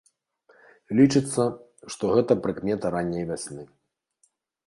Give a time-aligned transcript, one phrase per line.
[0.99, 1.43] Лічыцца,
[1.95, 3.63] што гэта прыкмета ранняй вясны.